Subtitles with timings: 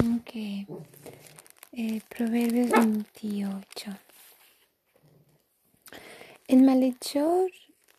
[0.00, 0.34] Ok.
[1.72, 3.90] Eh, Proverbios 28.
[6.48, 7.50] El malhechor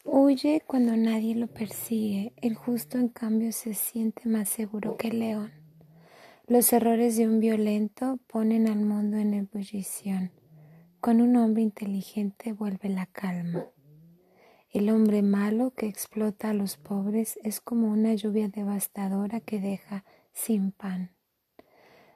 [0.04, 2.34] huye cuando nadie lo persigue.
[2.38, 5.52] El justo, en cambio, se siente más seguro que el león.
[6.48, 10.32] Los errores de un violento ponen al mundo en ebullición.
[11.02, 13.68] Con un hombre inteligente vuelve la calma.
[14.72, 20.04] El hombre malo que explota a los pobres es como una lluvia devastadora que deja
[20.34, 21.12] sin pan.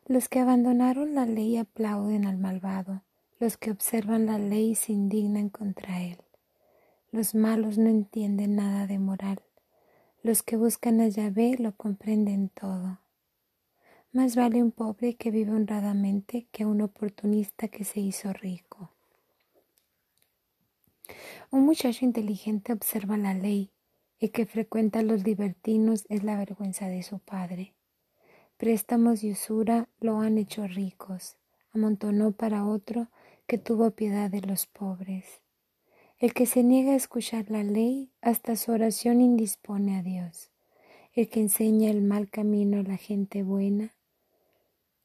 [0.08, 3.02] Los que abandonaron la ley aplauden al malvado,
[3.40, 6.20] los que observan la ley se indignan contra él.
[7.12, 9.42] Los malos no entienden nada de moral,
[10.22, 13.00] los que buscan a Yahvé lo comprenden todo.
[14.12, 18.92] Más vale un pobre que vive honradamente que un oportunista que se hizo rico.
[21.50, 23.72] Un muchacho inteligente observa la ley,
[24.20, 27.74] y que frecuenta los libertinos es la vergüenza de su padre.
[28.58, 31.36] Préstamos y usura lo han hecho ricos,
[31.74, 33.10] amontonó para otro
[33.48, 35.42] que tuvo piedad de los pobres.
[36.18, 40.52] El que se niega a escuchar la ley, hasta su oración indispone a Dios.
[41.14, 43.94] El que enseña el mal camino a la gente buena,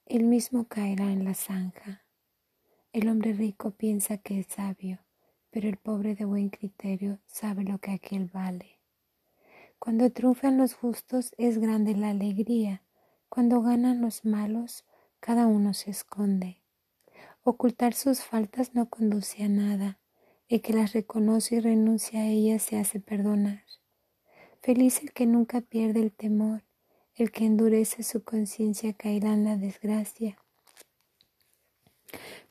[0.06, 2.04] él mismo caerá en la zanja.
[2.92, 4.98] El hombre rico piensa que es sabio,
[5.50, 8.78] pero el pobre de buen criterio sabe lo que aquel vale.
[9.80, 12.82] Cuando triunfan los justos es grande la alegría,
[13.30, 14.84] cuando ganan los malos
[15.20, 16.60] cada uno se esconde.
[17.42, 19.98] Ocultar sus faltas no conduce a nada,
[20.48, 23.62] el que las reconoce y renuncia a ellas se hace perdonar.
[24.60, 26.64] Feliz el que nunca pierde el temor,
[27.14, 30.36] el que endurece su conciencia caerá en la desgracia.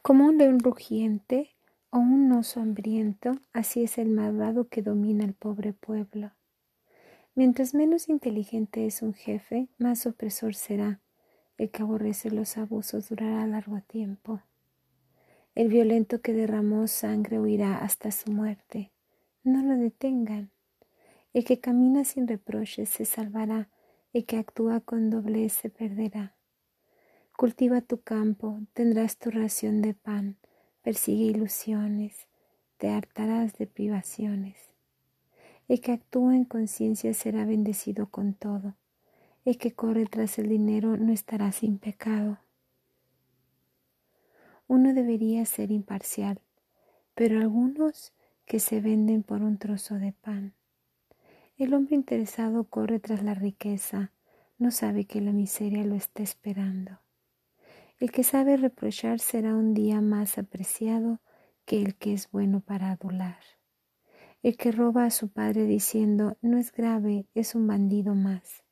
[0.02, 1.58] Como un león rugiente
[1.90, 6.32] o un oso hambriento, así es el malvado que domina al pobre pueblo.
[7.40, 11.00] Mientras menos inteligente es un jefe, más opresor será.
[11.58, 14.42] El que aborrece los abusos durará largo tiempo.
[15.56, 18.92] El violento que derramó sangre huirá hasta su muerte.
[19.46, 20.52] No lo detengan.
[21.32, 23.70] El que camina sin reproches se salvará
[24.12, 26.36] el que actúa con doblez se perderá.
[27.38, 30.36] Cultiva tu campo, tendrás tu ración de pan,
[30.82, 32.28] persigue ilusiones,
[32.76, 34.69] te hartarás de privaciones.
[35.70, 38.74] El que actúa en conciencia será bendecido con todo.
[39.46, 42.40] El que corre tras el dinero no estará sin pecado.
[44.68, 46.42] Uno debería ser imparcial,
[47.14, 48.14] pero algunos
[48.46, 50.56] que se venden por un trozo de pan.
[51.56, 54.12] El hombre interesado corre tras la riqueza,
[54.58, 57.00] no sabe que la miseria lo está esperando.
[58.00, 61.20] El que sabe reprochar será un día más apreciado
[61.66, 63.59] que el que es bueno para adular.
[64.42, 68.64] El que roba a su padre diciendo no es grave, es un bandido más.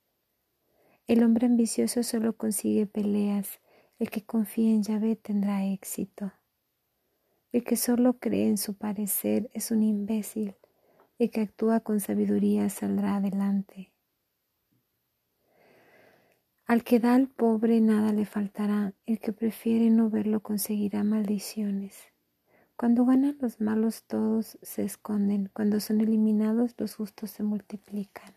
[1.07, 3.59] El hombre ambicioso solo consigue peleas,
[3.99, 6.31] el que confía en Yahvé tendrá éxito.
[7.51, 10.55] El que solo cree en su parecer es un imbécil,
[11.19, 13.91] el que actúa con sabiduría saldrá adelante.
[16.65, 22.16] Al que da al pobre nada le faltará, el que prefiere no verlo conseguirá maldiciones.
[22.77, 28.36] Cuando ganan los malos todos se esconden, cuando son eliminados los justos se multiplican.